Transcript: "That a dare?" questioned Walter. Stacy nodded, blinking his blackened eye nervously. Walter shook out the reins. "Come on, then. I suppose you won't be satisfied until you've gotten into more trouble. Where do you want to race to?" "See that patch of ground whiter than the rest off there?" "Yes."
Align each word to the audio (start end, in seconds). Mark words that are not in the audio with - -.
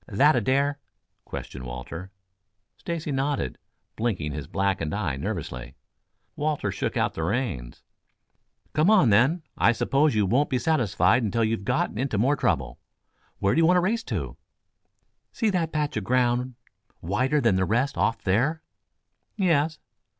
"That 0.07 0.35
a 0.35 0.41
dare?" 0.41 0.79
questioned 1.25 1.63
Walter. 1.63 2.09
Stacy 2.75 3.11
nodded, 3.11 3.59
blinking 3.95 4.31
his 4.31 4.47
blackened 4.47 4.95
eye 4.95 5.15
nervously. 5.15 5.75
Walter 6.35 6.71
shook 6.71 6.97
out 6.97 7.13
the 7.13 7.21
reins. 7.21 7.83
"Come 8.73 8.89
on, 8.89 9.11
then. 9.11 9.43
I 9.59 9.71
suppose 9.73 10.15
you 10.15 10.25
won't 10.25 10.49
be 10.49 10.57
satisfied 10.57 11.21
until 11.21 11.43
you've 11.43 11.65
gotten 11.65 11.99
into 11.99 12.17
more 12.17 12.35
trouble. 12.35 12.79
Where 13.37 13.53
do 13.53 13.59
you 13.59 13.65
want 13.67 13.77
to 13.77 13.81
race 13.81 14.01
to?" 14.05 14.37
"See 15.33 15.51
that 15.51 15.71
patch 15.71 15.95
of 15.97 16.03
ground 16.03 16.55
whiter 17.01 17.39
than 17.39 17.55
the 17.55 17.65
rest 17.65 17.95
off 17.95 18.23
there?" 18.23 18.63
"Yes." 19.35 19.77